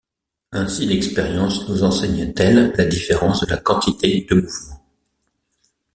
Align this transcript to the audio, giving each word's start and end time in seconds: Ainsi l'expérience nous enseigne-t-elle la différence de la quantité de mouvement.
Ainsi 0.51 0.87
l'expérience 0.87 1.69
nous 1.69 1.83
enseigne-t-elle 1.83 2.71
la 2.75 2.85
différence 2.85 3.41
de 3.45 3.51
la 3.51 3.57
quantité 3.57 4.25
de 4.27 4.33
mouvement. 4.41 4.83